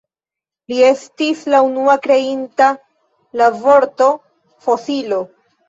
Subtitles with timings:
[0.71, 2.71] Li estis la unua kreinta
[3.43, 4.11] la vorto
[4.67, 5.25] Fosilio.